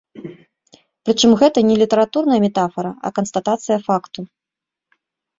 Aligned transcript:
Прычым 1.09 1.31
гэта 1.41 1.59
не 1.69 1.75
літаратурная 1.81 2.39
метафара, 2.45 2.91
а 3.09 3.11
канстатацыя 3.19 3.77
факту. 3.91 4.19